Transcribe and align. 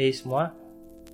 Hey 0.00 0.16
semua, 0.16 0.48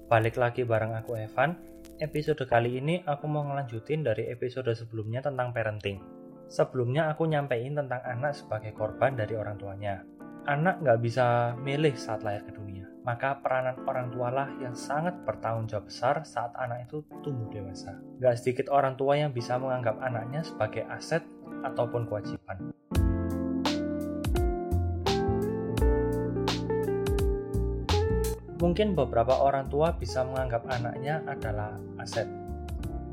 balik 0.06 0.38
lagi 0.38 0.62
bareng 0.62 0.94
aku 0.94 1.18
Evan. 1.18 1.58
Episode 1.98 2.46
kali 2.46 2.78
ini 2.78 3.02
aku 3.02 3.26
mau 3.26 3.42
ngelanjutin 3.42 4.06
dari 4.06 4.30
episode 4.30 4.70
sebelumnya 4.78 5.26
tentang 5.26 5.50
parenting. 5.50 5.98
Sebelumnya 6.46 7.10
aku 7.10 7.26
nyampein 7.26 7.74
tentang 7.74 7.98
anak 8.06 8.38
sebagai 8.38 8.70
korban 8.78 9.18
dari 9.18 9.34
orang 9.34 9.58
tuanya. 9.58 10.06
Anak 10.46 10.86
nggak 10.86 11.02
bisa 11.02 11.58
milih 11.58 11.98
saat 11.98 12.22
lahir 12.22 12.46
ke 12.46 12.54
dunia, 12.54 12.86
maka 13.02 13.42
peranan 13.42 13.74
orang 13.90 14.06
tualah 14.14 14.54
yang 14.62 14.78
sangat 14.78 15.18
bertanggung 15.26 15.66
jawab 15.66 15.90
besar 15.90 16.22
saat 16.22 16.54
anak 16.54 16.86
itu 16.86 17.02
tumbuh 17.26 17.50
dewasa. 17.50 17.90
Nggak 18.22 18.38
sedikit 18.38 18.70
orang 18.70 18.94
tua 18.94 19.18
yang 19.18 19.34
bisa 19.34 19.58
menganggap 19.58 19.98
anaknya 19.98 20.46
sebagai 20.46 20.86
aset 20.86 21.26
ataupun 21.66 22.06
kewajiban. 22.06 22.70
Mungkin 28.56 28.96
beberapa 28.96 29.36
orang 29.36 29.68
tua 29.68 29.92
bisa 29.92 30.24
menganggap 30.24 30.64
anaknya 30.72 31.20
adalah 31.28 31.76
aset, 32.00 32.24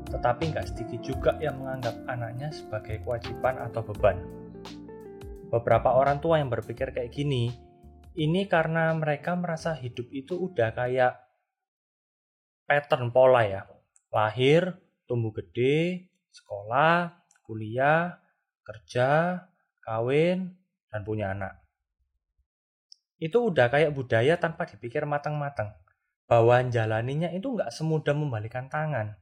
tetapi 0.08 0.56
nggak 0.56 0.72
sedikit 0.72 1.00
juga 1.04 1.32
yang 1.36 1.60
menganggap 1.60 2.00
anaknya 2.08 2.48
sebagai 2.48 3.04
kewajiban 3.04 3.60
atau 3.60 3.84
beban. 3.84 4.16
Beberapa 5.52 5.92
orang 6.00 6.24
tua 6.24 6.40
yang 6.40 6.48
berpikir 6.48 6.96
kayak 6.96 7.12
gini, 7.12 7.52
ini 8.16 8.48
karena 8.48 8.96
mereka 8.96 9.36
merasa 9.36 9.76
hidup 9.76 10.08
itu 10.16 10.32
udah 10.32 10.72
kayak 10.72 11.12
pattern 12.64 13.12
pola 13.12 13.44
ya. 13.44 13.68
Lahir, 14.08 14.80
tumbuh 15.04 15.36
gede, 15.36 16.08
sekolah, 16.32 17.20
kuliah, 17.44 18.16
kerja, 18.64 19.44
kawin, 19.84 20.56
dan 20.88 21.04
punya 21.04 21.36
anak 21.36 21.63
itu 23.24 23.40
udah 23.40 23.72
kayak 23.72 23.96
budaya 23.96 24.36
tanpa 24.36 24.68
dipikir 24.68 25.08
matang-matang. 25.08 25.72
Bahwa 26.28 26.60
jalaninya 26.68 27.32
itu 27.32 27.56
nggak 27.56 27.72
semudah 27.72 28.12
membalikan 28.12 28.68
tangan. 28.68 29.16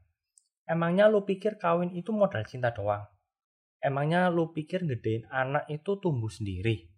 Emangnya 0.67 1.07
lu 1.07 1.23
pikir 1.23 1.55
kawin 1.55 1.95
itu 1.95 2.11
modal 2.11 2.43
cinta 2.43 2.75
doang? 2.75 3.07
Emangnya 3.79 4.27
lu 4.27 4.51
pikir 4.51 4.83
gedein 4.83 5.27
anak 5.31 5.71
itu 5.71 5.99
tumbuh 6.03 6.31
sendiri? 6.31 6.91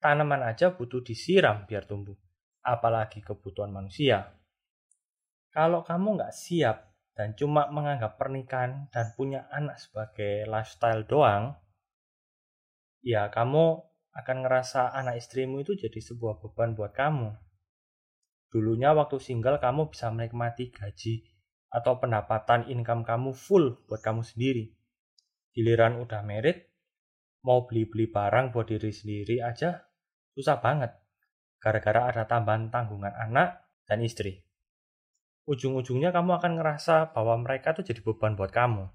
Tanaman 0.00 0.44
aja 0.44 0.76
butuh 0.76 1.00
disiram 1.00 1.64
biar 1.64 1.88
tumbuh. 1.88 2.16
Apalagi 2.60 3.24
kebutuhan 3.24 3.72
manusia. 3.72 4.36
Kalau 5.52 5.80
kamu 5.80 6.20
nggak 6.20 6.36
siap 6.36 6.92
dan 7.16 7.36
cuma 7.36 7.68
menganggap 7.72 8.16
pernikahan 8.16 8.88
dan 8.92 9.12
punya 9.16 9.48
anak 9.52 9.76
sebagai 9.76 10.48
lifestyle 10.48 11.04
doang, 11.04 11.56
ya 13.04 13.28
kamu 13.28 13.89
akan 14.10 14.42
ngerasa 14.42 14.90
anak 14.90 15.22
istrimu 15.22 15.62
itu 15.62 15.78
jadi 15.78 16.00
sebuah 16.02 16.42
beban 16.42 16.74
buat 16.74 16.90
kamu. 16.90 17.30
Dulunya 18.50 18.90
waktu 18.90 19.22
single 19.22 19.62
kamu 19.62 19.94
bisa 19.94 20.10
menikmati 20.10 20.74
gaji 20.74 21.22
atau 21.70 22.02
pendapatan 22.02 22.66
income 22.66 23.06
kamu 23.06 23.30
full 23.30 23.78
buat 23.86 24.02
kamu 24.02 24.26
sendiri. 24.26 24.74
Giliran 25.54 26.02
udah 26.02 26.26
merit, 26.26 26.74
mau 27.46 27.70
beli-beli 27.70 28.10
barang 28.10 28.50
buat 28.50 28.66
diri 28.66 28.90
sendiri 28.90 29.38
aja 29.38 29.86
susah 30.34 30.58
banget. 30.58 30.90
Gara-gara 31.62 32.10
ada 32.10 32.24
tambahan 32.26 32.72
tanggungan 32.72 33.14
anak 33.14 33.62
dan 33.86 34.02
istri. 34.02 34.42
Ujung-ujungnya 35.46 36.10
kamu 36.10 36.38
akan 36.38 36.52
ngerasa 36.58 37.10
bahwa 37.14 37.38
mereka 37.42 37.74
tuh 37.74 37.86
jadi 37.86 38.00
beban 38.02 38.34
buat 38.34 38.50
kamu. 38.54 38.86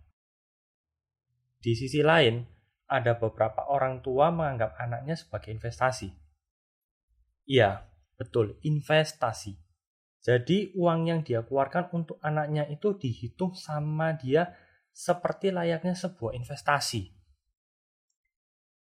Di 1.60 1.74
sisi 1.74 2.06
lain, 2.06 2.46
ada 2.86 3.18
beberapa 3.18 3.66
orang 3.66 4.06
tua 4.06 4.30
menganggap 4.30 4.78
anaknya 4.78 5.18
sebagai 5.18 5.50
investasi. 5.54 6.14
Iya, 7.46 7.86
betul, 8.18 8.58
investasi. 8.62 9.58
Jadi 10.26 10.74
uang 10.74 11.06
yang 11.06 11.22
dia 11.22 11.46
keluarkan 11.46 11.94
untuk 11.94 12.18
anaknya 12.22 12.66
itu 12.66 12.98
dihitung 12.98 13.54
sama 13.54 14.18
dia 14.18 14.54
seperti 14.90 15.54
layaknya 15.54 15.94
sebuah 15.94 16.34
investasi. 16.34 17.14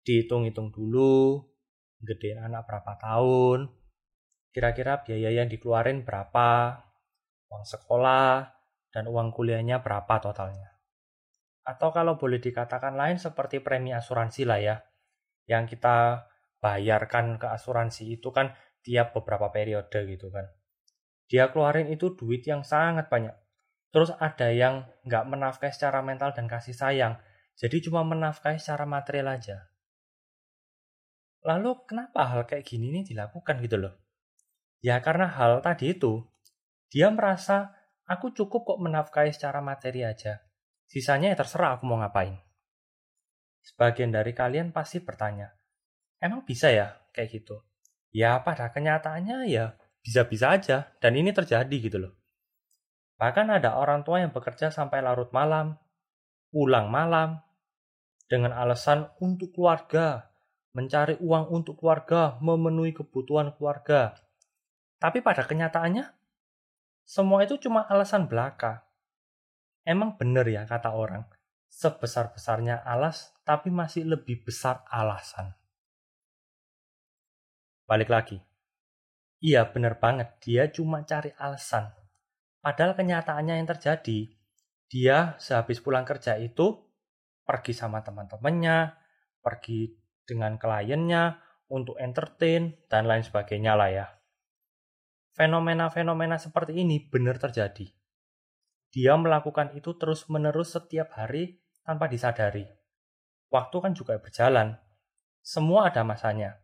Dihitung-hitung 0.06 0.74
dulu, 0.74 1.42
gede 2.02 2.38
anak 2.38 2.66
berapa 2.66 2.98
tahun, 2.98 3.70
kira-kira 4.54 5.02
biaya 5.06 5.34
yang 5.34 5.50
dikeluarin 5.50 6.06
berapa, 6.06 6.82
uang 7.50 7.66
sekolah, 7.66 8.50
dan 8.94 9.10
uang 9.10 9.34
kuliahnya 9.34 9.82
berapa 9.82 10.22
totalnya 10.22 10.75
atau 11.66 11.90
kalau 11.90 12.14
boleh 12.16 12.38
dikatakan 12.38 12.94
lain 12.94 13.18
seperti 13.18 13.58
premi 13.58 13.90
asuransi 13.90 14.46
lah 14.46 14.62
ya 14.62 14.76
yang 15.50 15.66
kita 15.66 16.30
bayarkan 16.62 17.42
ke 17.42 17.50
asuransi 17.50 18.18
itu 18.18 18.30
kan 18.30 18.54
tiap 18.86 19.18
beberapa 19.18 19.50
periode 19.50 20.06
gitu 20.06 20.30
kan. 20.30 20.46
Dia 21.26 21.50
keluarin 21.50 21.90
itu 21.90 22.14
duit 22.14 22.46
yang 22.46 22.62
sangat 22.62 23.10
banyak. 23.10 23.34
Terus 23.90 24.14
ada 24.18 24.54
yang 24.54 24.86
nggak 25.10 25.26
menafkahi 25.26 25.74
secara 25.74 26.06
mental 26.06 26.38
dan 26.38 26.46
kasih 26.46 26.78
sayang. 26.78 27.18
Jadi 27.58 27.90
cuma 27.90 28.06
menafkahi 28.06 28.62
secara 28.62 28.86
material 28.86 29.34
aja. 29.34 29.70
Lalu 31.46 31.86
kenapa 31.90 32.30
hal 32.30 32.46
kayak 32.46 32.66
gini 32.66 32.94
nih 32.94 33.14
dilakukan 33.14 33.62
gitu 33.62 33.78
loh? 33.82 33.94
Ya 34.86 35.02
karena 35.02 35.30
hal 35.30 35.66
tadi 35.66 35.98
itu 35.98 36.26
dia 36.94 37.10
merasa 37.10 37.74
aku 38.06 38.34
cukup 38.38 38.66
kok 38.70 38.80
menafkahi 38.82 39.34
secara 39.34 39.62
materi 39.62 40.06
aja 40.06 40.45
Sisanya 40.86 41.34
ya 41.34 41.38
terserah 41.38 41.78
aku 41.78 41.90
mau 41.90 41.98
ngapain. 42.00 42.38
Sebagian 43.66 44.14
dari 44.14 44.38
kalian 44.38 44.70
pasti 44.70 45.02
bertanya, 45.02 45.50
emang 46.22 46.46
bisa 46.46 46.70
ya 46.70 47.02
kayak 47.10 47.42
gitu? 47.42 47.66
Ya 48.14 48.38
pada 48.46 48.70
kenyataannya 48.70 49.50
ya 49.50 49.74
bisa-bisa 50.06 50.54
aja 50.54 50.94
dan 51.02 51.18
ini 51.18 51.34
terjadi 51.34 51.76
gitu 51.82 51.98
loh. 51.98 52.14
Bahkan 53.18 53.50
ada 53.50 53.82
orang 53.82 54.06
tua 54.06 54.22
yang 54.22 54.30
bekerja 54.30 54.70
sampai 54.70 55.02
larut 55.02 55.34
malam, 55.34 55.82
pulang 56.54 56.94
malam, 56.94 57.42
dengan 58.30 58.54
alasan 58.54 59.10
untuk 59.18 59.58
keluarga, 59.58 60.30
mencari 60.78 61.18
uang 61.18 61.50
untuk 61.50 61.82
keluarga, 61.82 62.38
memenuhi 62.38 62.94
kebutuhan 62.94 63.58
keluarga. 63.58 64.14
Tapi 65.02 65.26
pada 65.26 65.42
kenyataannya, 65.42 66.06
semua 67.06 67.42
itu 67.42 67.58
cuma 67.58 67.84
alasan 67.90 68.30
belaka. 68.30 68.85
Emang 69.86 70.18
bener 70.18 70.50
ya 70.50 70.66
kata 70.66 70.98
orang, 70.98 71.30
sebesar-besarnya 71.70 72.82
alas 72.82 73.38
tapi 73.46 73.70
masih 73.70 74.10
lebih 74.10 74.42
besar 74.42 74.82
alasan. 74.90 75.54
Balik 77.86 78.10
lagi. 78.10 78.42
Iya 79.46 79.70
bener 79.70 80.02
banget, 80.02 80.42
dia 80.42 80.74
cuma 80.74 81.06
cari 81.06 81.30
alasan. 81.38 81.94
Padahal 82.66 82.98
kenyataannya 82.98 83.62
yang 83.62 83.70
terjadi, 83.70 84.26
dia 84.90 85.38
sehabis 85.38 85.78
pulang 85.86 86.02
kerja 86.02 86.42
itu 86.42 86.82
pergi 87.46 87.78
sama 87.78 88.02
teman-temannya, 88.02 88.90
pergi 89.46 89.94
dengan 90.26 90.58
kliennya 90.58 91.38
untuk 91.70 92.02
entertain 92.02 92.74
dan 92.90 93.06
lain 93.06 93.22
sebagainya 93.22 93.78
lah 93.78 93.90
ya. 93.94 94.08
Fenomena-fenomena 95.38 96.42
seperti 96.42 96.82
ini 96.82 97.06
benar 97.06 97.38
terjadi 97.38 97.86
dia 98.96 99.20
melakukan 99.20 99.76
itu 99.76 99.92
terus-menerus 100.00 100.80
setiap 100.80 101.12
hari 101.20 101.60
tanpa 101.84 102.08
disadari. 102.08 102.64
Waktu 103.52 103.76
kan 103.84 103.92
juga 103.92 104.16
berjalan. 104.24 104.80
Semua 105.44 105.92
ada 105.92 106.08
masanya. 106.08 106.64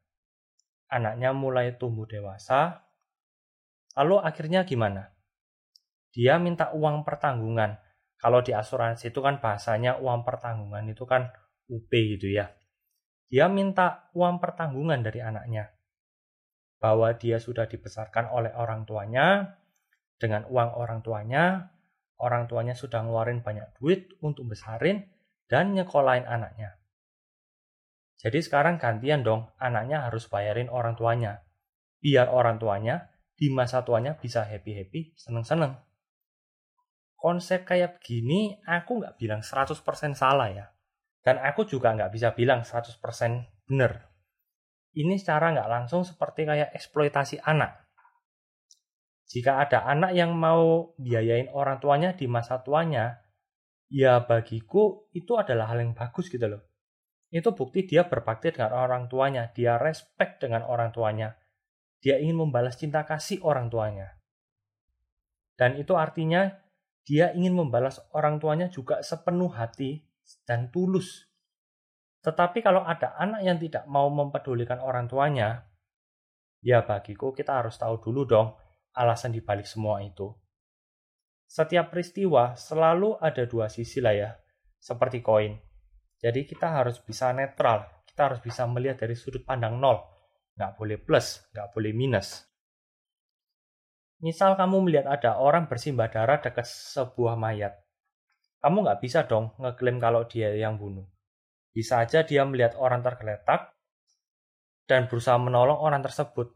Anaknya 0.88 1.36
mulai 1.36 1.75
tumbuh 1.75 2.08
dewasa. 2.08 2.88
Lalu 4.00 4.24
akhirnya 4.24 4.64
gimana? 4.64 5.12
Dia 6.16 6.40
minta 6.40 6.72
uang 6.72 7.03
pertanggungan. 7.03 7.75
Kalau 8.16 8.40
di 8.40 8.56
asuransi 8.56 9.12
itu 9.12 9.20
kan 9.20 9.44
bahasanya 9.44 10.00
uang 10.00 10.24
pertanggungan 10.24 10.88
itu 10.88 11.03
kan 11.03 11.36
UP 11.68 11.91
gitu 11.91 12.31
ya. 12.31 12.47
Dia 13.28 13.52
minta 13.52 14.08
uang 14.16 14.40
pertanggungan 14.40 15.03
dari 15.03 15.20
anaknya. 15.20 15.68
Bahwa 16.80 17.12
dia 17.12 17.44
sudah 17.44 17.68
dibesarkan 17.68 18.31
oleh 18.31 18.56
orang 18.56 18.88
tuanya, 18.88 19.59
dengan 20.16 20.47
uang 20.47 20.79
orang 20.79 21.00
tuanya, 21.03 21.76
orang 22.22 22.46
tuanya 22.46 22.78
sudah 22.78 23.02
ngeluarin 23.02 23.41
banyak 23.41 23.66
duit 23.82 24.14
untuk 24.22 24.53
besarin 24.53 25.09
dan 25.50 25.73
nyekolahin 25.73 26.29
anaknya. 26.29 26.78
Jadi 28.22 28.38
sekarang 28.46 28.78
gantian 28.78 29.26
dong, 29.26 29.50
anaknya 29.58 30.06
harus 30.06 30.29
bayarin 30.29 30.70
orang 30.70 30.94
tuanya. 30.94 31.41
Biar 31.97 32.29
orang 32.29 32.62
tuanya 32.62 33.09
di 33.34 33.50
masa 33.50 33.82
tuanya 33.82 34.14
bisa 34.14 34.46
happy-happy, 34.46 35.18
seneng-seneng. 35.18 35.73
Konsep 37.18 37.66
kayak 37.66 37.97
begini 37.97 38.62
aku 38.66 39.02
nggak 39.02 39.17
bilang 39.17 39.41
100% 39.41 39.82
salah 40.14 40.50
ya. 40.53 40.70
Dan 41.22 41.41
aku 41.41 41.66
juga 41.66 41.94
nggak 41.97 42.14
bisa 42.14 42.34
bilang 42.38 42.62
100% 42.62 43.02
bener. 43.66 44.09
Ini 44.94 45.17
secara 45.17 45.53
nggak 45.58 45.70
langsung 45.70 46.06
seperti 46.06 46.46
kayak 46.46 46.74
eksploitasi 46.78 47.41
anak 47.41 47.80
jika 49.31 49.63
ada 49.63 49.87
anak 49.87 50.11
yang 50.11 50.35
mau 50.35 50.91
biayain 50.99 51.47
orang 51.55 51.79
tuanya 51.79 52.11
di 52.11 52.28
masa 52.28 52.59
tuanya, 52.59 53.23
ya 53.87 54.19
bagiku 54.28 55.07
itu 55.16 55.39
adalah 55.39 55.72
hal 55.72 55.79
yang 55.79 55.95
bagus 55.95 56.28
gitu 56.28 56.51
loh. 56.51 56.59
Itu 57.31 57.55
bukti 57.55 57.87
dia 57.87 58.11
berbakti 58.11 58.51
dengan 58.51 58.75
orang 58.75 59.07
tuanya, 59.07 59.47
dia 59.55 59.79
respect 59.79 60.43
dengan 60.43 60.67
orang 60.67 60.91
tuanya. 60.91 61.39
Dia 62.03 62.19
ingin 62.19 62.43
membalas 62.43 62.75
cinta 62.75 63.07
kasih 63.07 63.39
orang 63.47 63.72
tuanya. 63.72 64.19
Dan 65.55 65.79
itu 65.79 65.95
artinya 65.95 66.51
dia 67.07 67.31
ingin 67.31 67.55
membalas 67.55 68.03
orang 68.11 68.35
tuanya 68.35 68.67
juga 68.67 68.99
sepenuh 68.99 69.47
hati 69.47 70.03
dan 70.43 70.67
tulus. 70.75 71.31
Tetapi 72.19 72.59
kalau 72.59 72.83
ada 72.83 73.16
anak 73.16 73.47
yang 73.47 73.55
tidak 73.55 73.87
mau 73.87 74.11
mempedulikan 74.11 74.83
orang 74.83 75.07
tuanya, 75.07 75.72
ya 76.59 76.83
bagiku 76.83 77.31
kita 77.31 77.63
harus 77.63 77.79
tahu 77.79 77.95
dulu 78.03 78.28
dong 78.28 78.59
alasan 78.96 79.32
dibalik 79.35 79.67
semua 79.67 80.03
itu. 80.03 80.32
Setiap 81.47 81.91
peristiwa 81.91 82.55
selalu 82.55 83.20
ada 83.20 83.43
dua 83.43 83.67
sisi 83.67 83.99
lah 83.99 84.16
ya, 84.16 84.32
seperti 84.79 85.20
koin. 85.20 85.59
Jadi 86.22 86.47
kita 86.47 86.70
harus 86.70 87.02
bisa 87.03 87.34
netral, 87.35 87.84
kita 88.08 88.32
harus 88.32 88.40
bisa 88.40 88.64
melihat 88.70 89.03
dari 89.03 89.17
sudut 89.17 89.43
pandang 89.43 89.76
nol. 89.82 89.99
Nggak 90.55 90.72
boleh 90.78 90.97
plus, 91.02 91.43
nggak 91.52 91.67
boleh 91.76 91.91
minus. 91.91 92.46
Misal 94.22 94.53
kamu 94.53 94.85
melihat 94.85 95.09
ada 95.09 95.41
orang 95.41 95.66
bersimbah 95.66 96.14
darah 96.14 96.38
dekat 96.38 96.70
sebuah 96.70 97.34
mayat. 97.34 97.73
Kamu 98.61 98.85
nggak 98.85 99.02
bisa 99.02 99.26
dong 99.26 99.58
ngeklaim 99.58 99.97
kalau 99.97 100.29
dia 100.29 100.53
yang 100.53 100.78
bunuh. 100.78 101.09
Bisa 101.73 102.05
aja 102.05 102.22
dia 102.22 102.46
melihat 102.46 102.78
orang 102.78 103.02
tergeletak 103.02 103.73
dan 104.85 105.09
berusaha 105.09 105.41
menolong 105.41 105.82
orang 105.82 106.05
tersebut. 106.05 106.53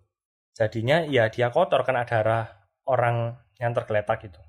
Jadinya 0.56 1.04
ya 1.04 1.28
dia 1.28 1.52
kotor 1.52 1.84
kena 1.84 2.08
darah 2.08 2.48
orang 2.88 3.36
yang 3.60 3.76
tergeletak 3.76 4.32
itu. 4.32 4.42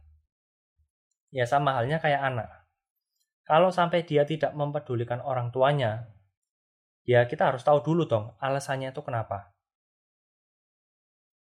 Ya 1.35 1.45
sama 1.45 1.75
halnya 1.75 1.99
kayak 1.99 2.23
anak. 2.23 2.49
Kalau 3.43 3.75
sampai 3.75 4.07
dia 4.07 4.23
tidak 4.23 4.55
mempedulikan 4.55 5.19
orang 5.23 5.51
tuanya, 5.51 6.07
ya 7.03 7.27
kita 7.27 7.51
harus 7.51 7.63
tahu 7.63 7.83
dulu 7.83 8.11
dong 8.11 8.35
alasannya 8.43 8.91
itu 8.91 9.03
kenapa 9.07 9.57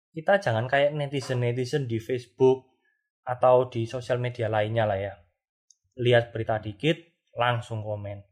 kita 0.09 0.41
jangan 0.41 0.65
kayak 0.65 0.97
netizen-netizen 0.97 1.85
di 1.85 2.01
Facebook 2.01 2.75
atau 3.23 3.69
di 3.69 3.85
sosial 3.85 4.17
media 4.17 4.50
lainnya 4.50 4.89
lah 4.89 4.97
ya. 4.97 5.13
Lihat 6.01 6.33
berita 6.33 6.57
dikit, 6.57 6.97
langsung 7.38 7.85
komen. 7.85 8.25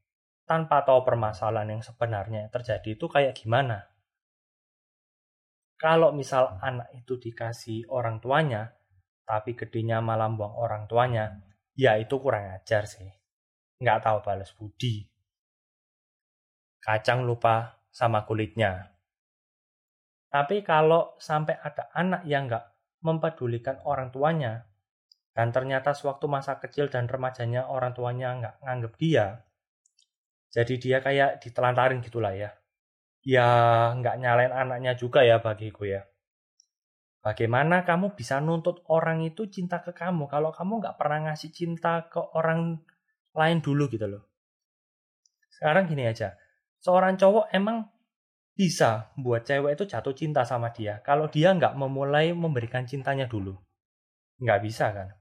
Tanpa 0.48 0.82
tahu 0.88 1.06
permasalahan 1.06 1.78
yang 1.78 1.84
sebenarnya 1.86 2.50
terjadi 2.50 2.98
itu 2.98 3.06
kayak 3.06 3.38
gimana. 3.38 3.88
Kalau 5.78 6.10
misal 6.10 6.58
anak 6.58 6.90
itu 6.98 7.22
dikasih 7.22 7.86
orang 7.94 8.18
tuanya, 8.18 8.74
tapi 9.22 9.54
gedenya 9.54 10.02
malah 10.02 10.26
buang 10.34 10.58
orang 10.58 10.90
tuanya, 10.90 11.38
ya 11.78 12.02
itu 12.02 12.18
kurang 12.18 12.50
ajar 12.58 12.90
sih. 12.90 13.06
Nggak 13.78 14.10
tahu 14.10 14.18
balas 14.26 14.50
budi. 14.58 15.06
Kacang 16.82 17.30
lupa 17.30 17.86
sama 17.94 18.26
kulitnya. 18.26 18.90
Tapi 20.34 20.66
kalau 20.66 21.14
sampai 21.22 21.62
ada 21.62 21.94
anak 21.94 22.26
yang 22.26 22.50
nggak 22.50 22.66
mempedulikan 23.06 23.78
orang 23.86 24.10
tuanya, 24.10 24.66
dan 25.38 25.54
ternyata 25.54 25.94
sewaktu 25.94 26.26
masa 26.26 26.58
kecil 26.58 26.90
dan 26.90 27.06
remajanya 27.06 27.70
orang 27.70 27.94
tuanya 27.94 28.34
nggak 28.34 28.56
nganggep 28.66 28.94
dia, 28.98 29.46
jadi 30.50 30.74
dia 30.82 30.98
kayak 31.06 31.46
ditelantarin 31.46 32.02
gitulah 32.02 32.34
ya. 32.34 32.50
Ya 33.28 33.92
nggak 33.92 34.24
nyalain 34.24 34.56
anaknya 34.56 34.96
juga 34.96 35.20
ya 35.28 35.44
bagiku 35.44 35.84
ya. 35.84 36.08
Bagaimana 37.20 37.84
kamu 37.84 38.16
bisa 38.16 38.40
nuntut 38.40 38.88
orang 38.88 39.20
itu 39.20 39.52
cinta 39.52 39.84
ke 39.84 39.92
kamu 39.92 40.32
kalau 40.32 40.56
kamu 40.56 40.80
nggak 40.80 40.96
pernah 40.96 41.28
ngasih 41.28 41.52
cinta 41.52 42.08
ke 42.08 42.24
orang 42.40 42.80
lain 43.36 43.60
dulu 43.60 43.92
gitu 43.92 44.08
loh. 44.08 44.24
Sekarang 45.52 45.92
gini 45.92 46.08
aja, 46.08 46.40
seorang 46.80 47.20
cowok 47.20 47.52
emang 47.52 47.84
bisa 48.56 49.12
buat 49.20 49.44
cewek 49.44 49.76
itu 49.76 49.84
jatuh 49.92 50.16
cinta 50.16 50.48
sama 50.48 50.72
dia 50.72 51.04
kalau 51.04 51.28
dia 51.28 51.52
nggak 51.52 51.76
memulai 51.76 52.32
memberikan 52.32 52.88
cintanya 52.88 53.28
dulu. 53.28 53.60
Nggak 54.40 54.60
bisa 54.64 54.96
kan? 54.96 55.12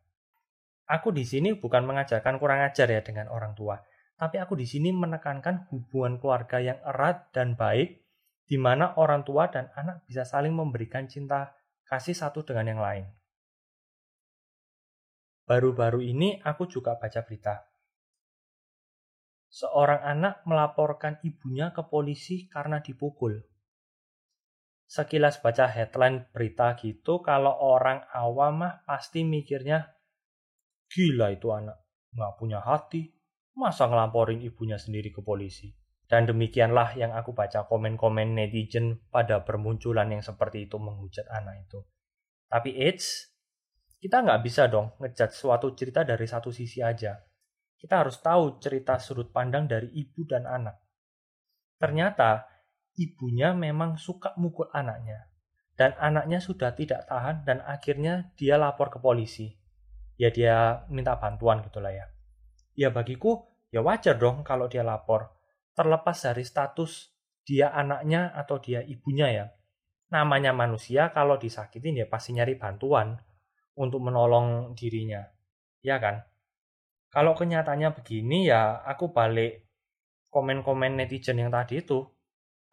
Aku 0.87 1.11
di 1.11 1.27
sini 1.27 1.59
bukan 1.59 1.83
mengajarkan 1.83 2.39
kurang 2.39 2.63
ajar 2.63 2.87
ya 2.87 3.03
dengan 3.03 3.27
orang 3.35 3.59
tua, 3.59 3.83
tapi 4.17 4.41
aku 4.41 4.57
di 4.57 4.65
sini 4.65 4.93
menekankan 4.93 5.69
hubungan 5.73 6.17
keluarga 6.21 6.61
yang 6.61 6.81
erat 6.83 7.31
dan 7.37 7.57
baik, 7.57 8.03
di 8.49 8.57
mana 8.57 8.97
orang 8.97 9.23
tua 9.23 9.49
dan 9.53 9.69
anak 9.77 10.05
bisa 10.09 10.25
saling 10.25 10.53
memberikan 10.53 11.09
cinta 11.09 11.53
kasih 11.87 12.17
satu 12.17 12.45
dengan 12.45 12.77
yang 12.77 12.81
lain. 12.83 13.05
Baru-baru 15.47 16.03
ini 16.03 16.43
aku 16.43 16.67
juga 16.67 16.99
baca 16.99 17.23
berita 17.23 17.77
seorang 19.57 20.05
anak 20.05 20.45
melaporkan 20.45 21.17
ibunya 21.25 21.73
ke 21.73 21.81
polisi 21.89 22.45
karena 22.45 22.85
dipukul. 22.85 23.41
Sekilas 24.85 25.41
baca 25.41 25.65
headline 25.65 26.29
berita 26.29 26.77
gitu, 26.77 27.25
kalau 27.25 27.57
orang 27.57 28.05
awam 28.13 28.61
mah 28.61 28.85
pasti 28.85 29.25
mikirnya, 29.25 29.97
gila 30.93 31.33
itu 31.33 31.49
anak, 31.51 31.81
nggak 32.13 32.33
punya 32.37 32.61
hati, 32.61 33.16
masa 33.57 33.89
ngelamporin 33.89 34.45
ibunya 34.45 34.77
sendiri 34.77 35.11
ke 35.11 35.25
polisi. 35.25 35.73
Dan 36.07 36.29
demikianlah 36.31 36.95
yang 36.95 37.11
aku 37.17 37.35
baca 37.35 37.67
komen-komen 37.67 38.39
netizen 38.39 39.03
pada 39.11 39.43
bermunculan 39.43 40.07
yang 40.15 40.23
seperti 40.23 40.71
itu 40.71 40.79
menghujat 40.79 41.27
anak 41.27 41.67
itu. 41.67 41.83
Tapi 42.47 42.71
it's, 42.79 43.35
kita 43.99 44.23
nggak 44.23 44.41
bisa 44.47 44.71
dong 44.71 44.95
ngejat 45.03 45.35
suatu 45.35 45.75
cerita 45.75 46.07
dari 46.07 46.31
satu 46.31 46.55
sisi 46.55 46.79
aja 46.79 47.19
kita 47.77 48.03
harus 48.03 48.19
tahu 48.25 48.57
cerita 48.59 48.97
sudut 48.97 49.31
pandang 49.31 49.69
dari 49.69 49.93
ibu 49.93 50.25
dan 50.25 50.49
anak. 50.49 50.81
Ternyata 51.77 52.49
ibunya 52.97 53.53
memang 53.53 54.01
suka 54.01 54.33
mukul 54.41 54.73
anaknya, 54.73 55.29
dan 55.77 55.93
anaknya 56.01 56.41
sudah 56.41 56.73
tidak 56.73 57.05
tahan 57.05 57.45
dan 57.45 57.61
akhirnya 57.61 58.33
dia 58.41 58.57
lapor 58.57 58.89
ke 58.89 58.99
polisi. 58.99 59.53
Ya 60.17 60.33
dia 60.33 60.89
minta 60.89 61.21
bantuan 61.21 61.61
gitulah 61.61 61.93
ya. 61.93 62.09
Ya 62.77 62.93
bagiku 62.93 63.49
ya 63.73 63.81
wajar 63.81 64.21
dong 64.21 64.45
kalau 64.45 64.69
dia 64.69 64.85
lapor. 64.85 65.33
Terlepas 65.73 66.21
dari 66.23 66.45
status 66.45 67.11
dia 67.43 67.73
anaknya 67.73 68.31
atau 68.37 68.61
dia 68.61 68.85
ibunya 68.85 69.33
ya. 69.33 69.47
Namanya 70.13 70.53
manusia 70.53 71.11
kalau 71.11 71.41
disakitin 71.41 71.99
ya 71.99 72.07
pasti 72.07 72.37
nyari 72.37 72.55
bantuan 72.61 73.17
untuk 73.75 74.05
menolong 74.05 74.77
dirinya. 74.77 75.25
Ya 75.81 75.97
kan? 75.99 76.23
Kalau 77.09 77.33
kenyataannya 77.33 77.97
begini 77.97 78.47
ya 78.47 78.85
aku 78.85 79.11
balik 79.11 79.67
komen-komen 80.29 81.01
netizen 81.01 81.41
yang 81.41 81.49
tadi 81.49 81.81
itu. 81.81 82.05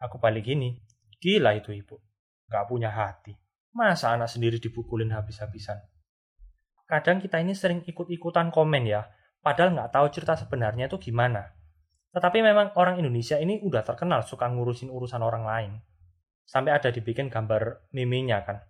Aku 0.03 0.19
balik 0.19 0.43
gini. 0.43 0.75
Gila 1.23 1.55
itu 1.55 1.71
ibu. 1.71 1.95
Gak 2.51 2.67
punya 2.67 2.91
hati. 2.91 3.31
Masa 3.71 4.11
anak 4.11 4.27
sendiri 4.27 4.59
dipukulin 4.59 5.15
habis-habisan? 5.15 5.79
Kadang 6.83 7.23
kita 7.23 7.39
ini 7.39 7.55
sering 7.55 7.87
ikut-ikutan 7.87 8.51
komen 8.51 8.83
ya. 8.83 9.07
Padahal 9.43 9.75
nggak 9.75 9.91
tahu 9.91 10.07
cerita 10.07 10.39
sebenarnya 10.39 10.87
itu 10.87 10.95
gimana. 11.11 11.51
Tetapi 12.15 12.39
memang 12.39 12.71
orang 12.79 12.95
Indonesia 12.95 13.35
ini 13.35 13.59
udah 13.59 13.83
terkenal 13.83 14.23
suka 14.23 14.47
ngurusin 14.47 14.87
urusan 14.87 15.19
orang 15.19 15.43
lain. 15.43 15.71
Sampai 16.47 16.71
ada 16.71 16.87
dibikin 16.95 17.27
gambar 17.27 17.91
miminya 17.91 18.39
kan. 18.47 18.63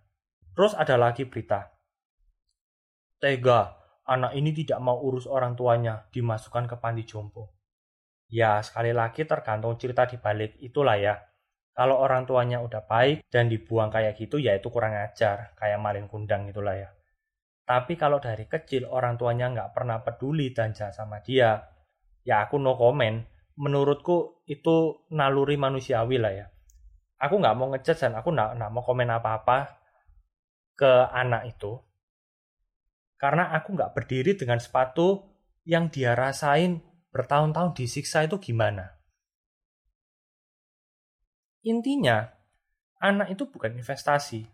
Terus 0.58 0.74
ada 0.74 0.98
lagi 0.98 1.30
berita. 1.30 1.70
Tega, 3.22 3.78
anak 4.10 4.34
ini 4.34 4.50
tidak 4.50 4.82
mau 4.82 4.98
urus 4.98 5.30
orang 5.30 5.54
tuanya, 5.54 6.10
dimasukkan 6.10 6.66
ke 6.66 6.76
panti 6.82 7.06
jompo. 7.06 7.54
Ya, 8.26 8.58
sekali 8.66 8.90
lagi 8.90 9.22
tergantung 9.22 9.78
cerita 9.78 10.10
di 10.10 10.18
balik 10.18 10.58
itulah 10.58 10.98
ya. 10.98 11.14
Kalau 11.74 11.98
orang 11.98 12.26
tuanya 12.26 12.62
udah 12.62 12.86
baik 12.86 13.26
dan 13.30 13.46
dibuang 13.46 13.90
kayak 13.90 14.14
gitu, 14.18 14.38
ya 14.42 14.54
itu 14.54 14.70
kurang 14.70 14.94
ajar, 14.94 15.54
kayak 15.58 15.78
malin 15.78 16.06
kundang 16.06 16.46
itulah 16.46 16.74
ya. 16.74 16.90
Tapi 17.64 17.96
kalau 17.96 18.20
dari 18.20 18.44
kecil 18.44 18.84
orang 18.84 19.16
tuanya 19.16 19.48
nggak 19.48 19.72
pernah 19.72 20.04
peduli 20.04 20.52
dan 20.52 20.76
jahat 20.76 20.92
sama 20.92 21.24
dia, 21.24 21.64
ya 22.24 22.44
aku 22.44 22.60
no 22.60 22.76
comment. 22.76 23.24
Menurutku 23.54 24.44
itu 24.50 25.06
naluri 25.14 25.56
manusiawi 25.56 26.16
lah 26.20 26.32
ya. 26.34 26.46
Aku 27.22 27.40
nggak 27.40 27.56
mau 27.56 27.70
ngejudge 27.72 28.04
dan 28.04 28.18
aku 28.18 28.34
nggak 28.34 28.70
mau 28.70 28.82
komen 28.82 29.08
apa-apa 29.08 29.80
ke 30.74 30.92
anak 31.14 31.54
itu 31.54 31.78
karena 33.24 33.56
aku 33.56 33.72
nggak 33.72 33.96
berdiri 33.96 34.36
dengan 34.36 34.60
sepatu 34.60 35.24
yang 35.64 35.88
dia 35.88 36.12
rasain 36.12 36.84
bertahun-tahun 37.08 37.72
disiksa 37.72 38.26
itu 38.28 38.36
gimana. 38.36 39.00
Intinya, 41.64 42.28
anak 43.00 43.32
itu 43.32 43.48
bukan 43.48 43.80
investasi 43.80 44.44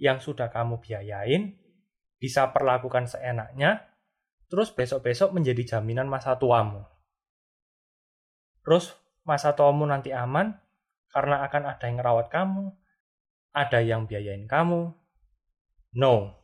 yang 0.00 0.24
sudah 0.24 0.48
kamu 0.48 0.80
biayain, 0.80 1.60
bisa 2.18 2.50
perlakukan 2.50 3.06
seenaknya, 3.06 3.86
terus 4.50 4.74
besok-besok 4.74 5.34
menjadi 5.34 5.78
jaminan 5.78 6.10
masa 6.10 6.34
tuamu. 6.36 6.82
Terus 8.66 8.92
masa 9.22 9.54
tuamu 9.54 9.86
nanti 9.86 10.10
aman 10.12 10.58
karena 11.14 11.46
akan 11.46 11.62
ada 11.72 11.84
yang 11.88 11.96
merawat 12.02 12.28
kamu, 12.28 12.74
ada 13.56 13.78
yang 13.80 14.04
biayain 14.04 14.44
kamu. 14.44 14.92
No, 15.96 16.36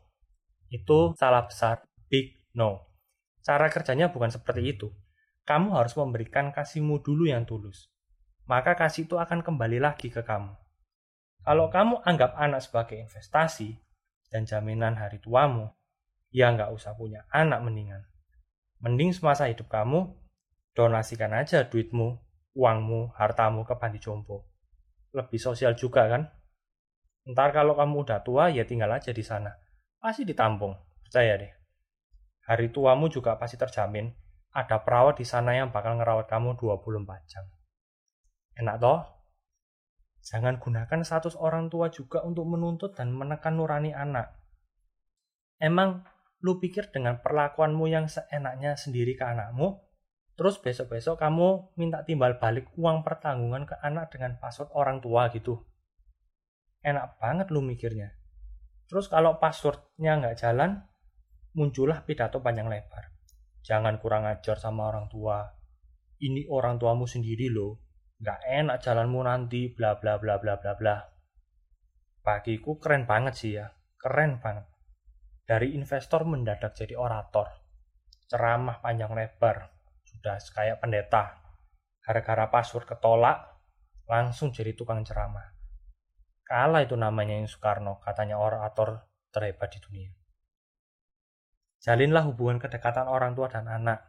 itu 0.72 1.12
salah 1.20 1.44
besar, 1.44 1.84
big 2.08 2.32
no. 2.56 2.88
Cara 3.44 3.68
kerjanya 3.68 4.08
bukan 4.08 4.32
seperti 4.32 4.72
itu. 4.72 4.88
Kamu 5.44 5.76
harus 5.76 5.92
memberikan 6.00 6.48
kasihmu 6.48 7.04
dulu 7.04 7.28
yang 7.28 7.44
tulus. 7.44 7.92
Maka 8.48 8.72
kasih 8.72 9.04
itu 9.04 9.20
akan 9.20 9.44
kembali 9.44 9.76
lagi 9.76 10.08
ke 10.08 10.24
kamu. 10.24 10.56
Kalau 11.44 11.68
kamu 11.68 12.00
anggap 12.08 12.32
anak 12.40 12.64
sebagai 12.64 12.96
investasi 12.96 13.83
dan 14.34 14.50
jaminan 14.50 14.98
hari 14.98 15.22
tuamu, 15.22 15.70
ya 16.34 16.50
nggak 16.50 16.74
usah 16.74 16.98
punya 16.98 17.22
anak 17.30 17.62
mendingan. 17.62 18.02
Mending 18.82 19.14
semasa 19.14 19.46
hidup 19.46 19.70
kamu, 19.70 20.10
donasikan 20.74 21.30
aja 21.30 21.62
duitmu, 21.70 22.18
uangmu, 22.58 23.14
hartamu 23.14 23.62
ke 23.62 23.78
panti 23.78 24.02
jompo. 24.02 24.50
Lebih 25.14 25.38
sosial 25.38 25.78
juga 25.78 26.10
kan? 26.10 26.26
Ntar 27.30 27.54
kalau 27.54 27.78
kamu 27.78 28.02
udah 28.02 28.26
tua, 28.26 28.50
ya 28.50 28.66
tinggal 28.66 28.90
aja 28.90 29.14
di 29.14 29.22
sana. 29.22 29.54
Pasti 30.02 30.26
ditampung, 30.26 30.74
percaya 31.06 31.38
deh. 31.38 31.54
Hari 32.50 32.74
tuamu 32.74 33.06
juga 33.06 33.38
pasti 33.38 33.54
terjamin. 33.54 34.10
Ada 34.50 34.82
perawat 34.82 35.22
di 35.22 35.26
sana 35.26 35.54
yang 35.54 35.70
bakal 35.70 36.02
ngerawat 36.02 36.26
kamu 36.26 36.58
24 36.58 37.22
jam. 37.30 37.46
Enak 38.58 38.82
toh? 38.82 38.98
Jangan 40.24 40.56
gunakan 40.56 41.04
status 41.04 41.36
orang 41.36 41.68
tua 41.68 41.92
juga 41.92 42.24
untuk 42.24 42.48
menuntut 42.48 42.96
dan 42.96 43.12
menekan 43.12 43.60
nurani 43.60 43.92
anak. 43.92 44.32
Emang 45.60 46.00
lu 46.40 46.56
pikir 46.56 46.88
dengan 46.88 47.20
perlakuanmu 47.20 47.84
yang 47.92 48.08
seenaknya 48.08 48.72
sendiri 48.72 49.20
ke 49.20 49.24
anakmu, 49.24 49.84
terus 50.32 50.56
besok-besok 50.56 51.20
kamu 51.20 51.76
minta 51.76 52.00
timbal 52.08 52.40
balik 52.40 52.72
uang 52.80 53.04
pertanggungan 53.04 53.68
ke 53.68 53.76
anak 53.84 54.08
dengan 54.16 54.40
password 54.40 54.72
orang 54.72 55.04
tua 55.04 55.28
gitu. 55.28 55.60
Enak 56.80 57.20
banget 57.20 57.52
lu 57.52 57.60
mikirnya. 57.60 58.16
Terus 58.88 59.12
kalau 59.12 59.36
passwordnya 59.36 60.20
nggak 60.24 60.40
jalan, 60.40 60.88
muncullah 61.52 62.00
pidato 62.08 62.40
panjang 62.40 62.72
lebar. 62.72 63.12
Jangan 63.60 64.00
kurang 64.00 64.24
ajar 64.24 64.56
sama 64.56 64.88
orang 64.88 65.08
tua. 65.12 65.52
Ini 66.16 66.48
orang 66.48 66.80
tuamu 66.80 67.04
sendiri 67.04 67.52
loh 67.52 67.83
nggak 68.22 68.40
enak 68.46 68.76
jalanmu 68.78 69.26
nanti 69.26 69.72
bla 69.74 69.98
bla 69.98 70.20
bla 70.20 70.38
bla 70.38 70.54
bla 70.60 70.72
bla. 70.78 70.96
Bagiku 72.24 72.78
keren 72.78 73.04
banget 73.04 73.34
sih 73.34 73.52
ya 73.58 73.66
keren 73.98 74.38
banget. 74.38 74.68
Dari 75.44 75.76
investor 75.76 76.24
mendadak 76.24 76.72
jadi 76.72 76.96
orator. 76.96 77.48
Ceramah 78.28 78.80
panjang 78.80 79.12
lebar 79.12 79.68
sudah 80.04 80.40
kayak 80.40 80.80
pendeta. 80.80 81.40
Gara-gara 82.00 82.48
password 82.48 82.88
ketolak 82.88 83.44
langsung 84.08 84.52
jadi 84.52 84.76
tukang 84.76 85.04
ceramah. 85.04 85.52
Kalah 86.44 86.84
itu 86.84 86.96
namanya 86.96 87.40
yang 87.40 87.48
Soekarno 87.48 88.00
katanya 88.04 88.36
orator 88.36 89.08
terhebat 89.32 89.72
di 89.72 89.80
dunia. 89.80 90.12
Jalinlah 91.80 92.24
hubungan 92.28 92.60
kedekatan 92.60 93.08
orang 93.08 93.32
tua 93.32 93.48
dan 93.48 93.68
anak. 93.68 94.00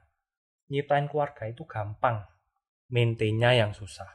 Nyiptain 0.67 1.07
keluarga 1.07 1.47
itu 1.47 1.63
gampang 1.63 2.34
maintainnya 2.89 3.51
yang 3.53 3.71
susah. 3.75 4.07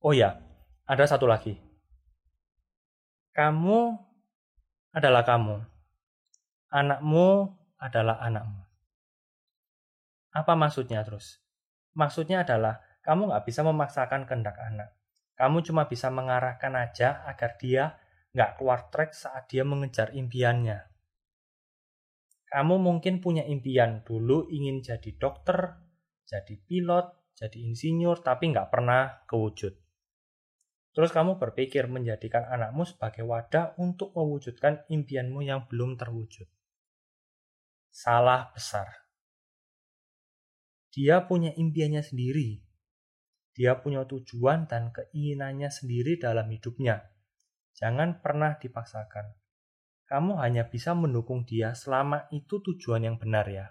Oh 0.00 0.16
ya, 0.16 0.40
ada 0.88 1.04
satu 1.04 1.28
lagi. 1.28 1.60
Kamu 3.36 3.94
adalah 4.96 5.22
kamu. 5.22 5.60
Anakmu 6.72 7.28
adalah 7.78 8.18
anakmu. 8.24 8.64
Apa 10.34 10.54
maksudnya 10.58 11.06
terus? 11.06 11.38
Maksudnya 11.94 12.42
adalah 12.42 12.82
kamu 13.02 13.30
nggak 13.30 13.44
bisa 13.46 13.62
memaksakan 13.62 14.26
kehendak 14.26 14.58
anak. 14.58 14.94
Kamu 15.38 15.62
cuma 15.64 15.88
bisa 15.88 16.12
mengarahkan 16.12 16.74
aja 16.76 17.24
agar 17.24 17.56
dia 17.56 17.96
nggak 18.36 18.60
keluar 18.60 18.92
track 18.92 19.16
saat 19.16 19.48
dia 19.50 19.64
mengejar 19.66 20.12
impiannya. 20.14 20.89
Kamu 22.50 22.82
mungkin 22.82 23.22
punya 23.22 23.46
impian 23.46 24.02
dulu 24.02 24.50
ingin 24.50 24.82
jadi 24.82 25.14
dokter, 25.14 25.78
jadi 26.26 26.58
pilot, 26.66 27.06
jadi 27.38 27.58
insinyur, 27.62 28.18
tapi 28.26 28.50
nggak 28.50 28.74
pernah 28.74 29.22
kewujud. 29.30 29.70
Terus 30.90 31.10
kamu 31.14 31.38
berpikir 31.38 31.86
menjadikan 31.86 32.50
anakmu 32.50 32.82
sebagai 32.82 33.22
wadah 33.22 33.78
untuk 33.78 34.10
mewujudkan 34.18 34.82
impianmu 34.90 35.46
yang 35.46 35.70
belum 35.70 35.94
terwujud. 35.94 36.50
Salah 37.94 38.50
besar. 38.50 39.06
Dia 40.90 41.22
punya 41.30 41.54
impiannya 41.54 42.02
sendiri. 42.02 42.66
Dia 43.54 43.78
punya 43.78 44.02
tujuan 44.10 44.66
dan 44.66 44.90
keinginannya 44.90 45.70
sendiri 45.70 46.18
dalam 46.18 46.50
hidupnya. 46.50 47.06
Jangan 47.78 48.18
pernah 48.18 48.58
dipaksakan 48.58 49.39
kamu 50.10 50.42
hanya 50.42 50.66
bisa 50.66 50.90
mendukung 50.90 51.46
dia 51.46 51.70
selama 51.70 52.26
itu 52.34 52.58
tujuan 52.58 53.06
yang 53.06 53.14
benar 53.14 53.46
ya. 53.46 53.70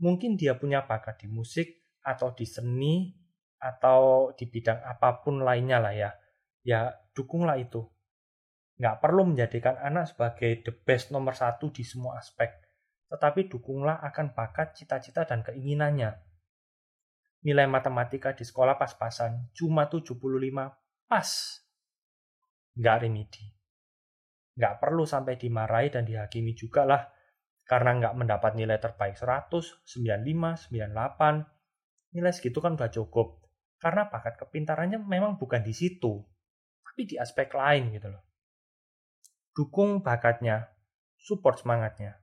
Mungkin 0.00 0.40
dia 0.40 0.56
punya 0.56 0.88
bakat 0.88 1.20
di 1.20 1.28
musik 1.28 1.84
atau 2.00 2.32
di 2.32 2.48
seni 2.48 3.12
atau 3.60 4.32
di 4.32 4.48
bidang 4.48 4.80
apa 4.80 5.20
pun 5.20 5.44
lainnya 5.44 5.84
lah 5.84 5.92
ya. 5.92 6.10
Ya 6.64 6.96
dukunglah 7.12 7.60
itu. 7.60 7.84
Nggak 8.80 9.04
perlu 9.04 9.28
menjadikan 9.28 9.76
anak 9.76 10.16
sebagai 10.16 10.64
the 10.64 10.72
best 10.72 11.12
nomor 11.12 11.36
satu 11.36 11.68
di 11.68 11.84
semua 11.84 12.16
aspek. 12.16 12.48
Tetapi 13.12 13.52
dukunglah 13.52 14.00
akan 14.00 14.32
bakat, 14.32 14.80
cita-cita, 14.80 15.28
dan 15.28 15.44
keinginannya. 15.44 16.16
Nilai 17.44 17.68
matematika 17.68 18.32
di 18.32 18.48
sekolah 18.48 18.80
pas-pasan, 18.80 19.52
cuma 19.52 19.92
75 19.92 20.16
pas. 21.04 21.28
Nggak 22.80 22.96
remedi 23.04 23.59
nggak 24.60 24.76
perlu 24.76 25.08
sampai 25.08 25.40
dimarahi 25.40 25.88
dan 25.88 26.04
dihakimi 26.04 26.52
juga 26.52 26.84
lah 26.84 27.00
karena 27.64 27.96
nggak 27.96 28.14
mendapat 28.18 28.52
nilai 28.58 28.76
terbaik 28.76 29.16
100, 29.16 29.48
95, 29.88 30.68
98. 30.68 32.12
Nilai 32.12 32.32
segitu 32.34 32.58
kan 32.60 32.76
udah 32.76 32.90
cukup. 32.92 33.40
Karena 33.80 34.12
bakat 34.12 34.36
kepintarannya 34.36 35.00
memang 35.00 35.40
bukan 35.40 35.64
di 35.64 35.72
situ, 35.72 36.20
tapi 36.84 37.08
di 37.08 37.16
aspek 37.16 37.48
lain 37.56 37.94
gitu 37.96 38.12
loh. 38.12 38.26
Dukung 39.56 40.04
bakatnya, 40.04 40.68
support 41.16 41.64
semangatnya. 41.64 42.20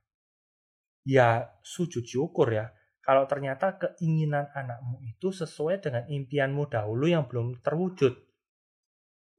Ya 1.07 1.57
sujud 1.63 2.05
syukur 2.05 2.51
ya, 2.53 2.77
kalau 2.99 3.23
ternyata 3.23 3.79
keinginan 3.79 4.51
anakmu 4.51 4.99
itu 5.07 5.31
sesuai 5.31 5.79
dengan 5.79 6.03
impianmu 6.11 6.67
dahulu 6.67 7.07
yang 7.07 7.23
belum 7.25 7.63
terwujud. 7.63 8.19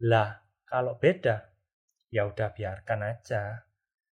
Lah, 0.09 0.41
kalau 0.65 0.97
beda, 0.97 1.48
ya 2.09 2.29
udah 2.29 2.53
biarkan 2.53 3.01
aja. 3.05 3.69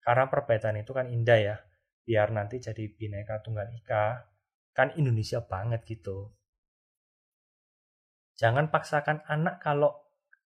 Karena 0.02 0.26
perbedaan 0.28 0.82
itu 0.82 0.92
kan 0.92 1.08
indah 1.08 1.40
ya. 1.40 1.58
Biar 2.02 2.34
nanti 2.34 2.58
jadi 2.58 2.90
bineka 2.90 3.44
tunggal 3.46 3.70
ika. 3.72 4.26
Kan 4.74 4.96
Indonesia 4.98 5.44
banget 5.44 5.84
gitu. 5.86 6.34
Jangan 8.40 8.74
paksakan 8.74 9.22
anak 9.30 9.62
kalau 9.62 9.94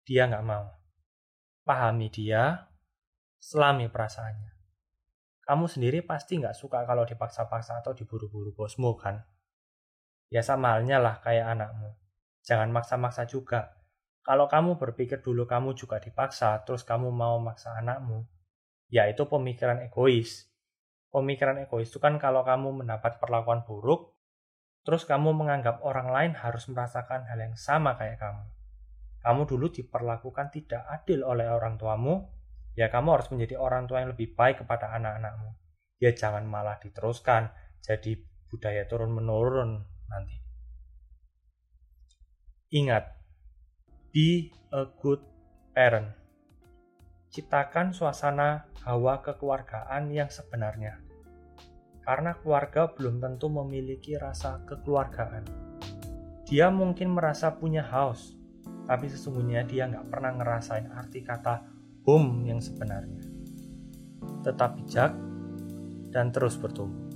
dia 0.07 0.29
nggak 0.29 0.45
mau. 0.48 0.71
Pahami 1.67 2.07
dia, 2.07 2.71
selami 3.41 3.91
perasaannya. 3.91 4.53
Kamu 5.43 5.65
sendiri 5.67 6.00
pasti 6.05 6.39
nggak 6.39 6.55
suka 6.55 6.88
kalau 6.88 7.03
dipaksa-paksa 7.03 7.83
atau 7.83 7.91
diburu-buru 7.91 8.55
bosmu 8.55 8.95
kan? 8.95 9.19
Ya 10.31 10.39
sama 10.39 10.79
halnya 10.79 11.01
lah 11.01 11.19
kayak 11.19 11.60
anakmu. 11.60 11.91
Jangan 12.48 12.71
maksa-maksa 12.71 13.27
juga 13.27 13.81
kalau 14.22 14.46
kamu 14.46 14.78
berpikir 14.78 15.25
dulu 15.25 15.50
kamu 15.50 15.74
juga 15.74 15.98
dipaksa, 15.98 16.62
terus 16.62 16.86
kamu 16.86 17.10
mau 17.10 17.42
maksa 17.42 17.74
anakmu, 17.74 18.25
ya 18.94 19.10
itu 19.10 19.25
pemikiran 19.25 19.82
egois. 19.82 20.46
Pemikiran 21.10 21.58
egois 21.60 21.90
itu 21.90 21.98
kan 21.98 22.22
kalau 22.22 22.46
kamu 22.46 22.86
mendapat 22.86 23.18
perlakuan 23.18 23.66
buruk, 23.66 24.13
terus 24.86 25.10
kamu 25.10 25.34
menganggap 25.34 25.82
orang 25.82 26.13
lain 26.13 26.32
harus 26.38 26.70
merasakan 26.70 27.25
hal 27.25 27.40
yang 27.42 27.58
sama 27.58 27.98
kayak 27.98 28.22
kamu. 28.22 28.46
Kamu 29.22 29.42
dulu 29.46 29.70
diperlakukan 29.70 30.50
tidak 30.50 30.82
adil 30.90 31.22
oleh 31.25 31.50
orang 31.50 31.78
tuamu, 31.78 32.25
ya 32.74 32.90
kamu 32.90 33.20
harus 33.20 33.28
menjadi 33.30 33.58
orang 33.58 33.86
tua 33.86 34.01
yang 34.01 34.13
lebih 34.13 34.34
baik 34.34 34.66
kepada 34.66 34.94
anak-anakmu. 34.98 35.54
Ya 36.01 36.13
jangan 36.13 36.46
malah 36.50 36.82
diteruskan, 36.82 37.54
jadi 37.82 38.18
budaya 38.50 38.90
turun-menurun 38.90 39.86
nanti. 40.10 40.38
Ingat, 42.72 43.21
Be 44.12 44.51
a 44.75 44.91
good 45.00 45.24
parent. 45.72 46.12
Ciptakan 47.32 47.96
suasana 47.96 48.68
hawa 48.84 49.24
kekeluargaan 49.24 50.12
yang 50.12 50.27
sebenarnya. 50.27 51.00
Karena 52.03 52.36
keluarga 52.36 52.91
belum 52.91 53.24
tentu 53.24 53.48
memiliki 53.48 54.20
rasa 54.20 54.68
kekeluargaan. 54.68 55.48
Dia 56.44 56.68
mungkin 56.68 57.15
merasa 57.15 57.56
punya 57.56 57.88
house, 57.88 58.36
tapi 58.84 59.08
sesungguhnya 59.08 59.63
dia 59.63 59.88
nggak 59.88 60.12
pernah 60.12 60.36
ngerasain 60.36 60.91
arti 60.91 61.24
kata 61.24 61.63
home 62.03 62.51
yang 62.51 62.60
sebenarnya. 62.60 63.24
Tetap 64.44 64.75
bijak 64.75 65.15
dan 66.12 66.36
terus 66.36 66.60
bertumbuh. 66.60 67.08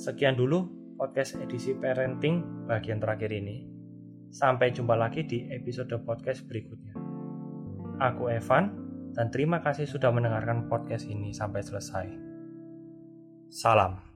Sekian 0.00 0.32
dulu 0.32 0.64
podcast 0.96 1.36
edisi 1.44 1.76
parenting 1.76 2.64
bagian 2.64 3.04
terakhir 3.04 3.28
ini. 3.36 3.71
Sampai 4.32 4.72
jumpa 4.72 4.96
lagi 4.96 5.28
di 5.28 5.44
episode 5.52 5.92
podcast 6.08 6.48
berikutnya. 6.48 6.96
Aku 8.00 8.32
Evan, 8.32 8.72
dan 9.12 9.28
terima 9.28 9.60
kasih 9.60 9.84
sudah 9.84 10.08
mendengarkan 10.08 10.72
podcast 10.72 11.04
ini 11.04 11.36
sampai 11.36 11.60
selesai. 11.60 12.06
Salam. 13.52 14.11